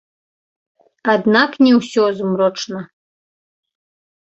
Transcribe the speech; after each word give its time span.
Аднак 1.13 1.51
не 1.67 1.73
ўсё 1.79 2.03
змрочна. 2.21 2.79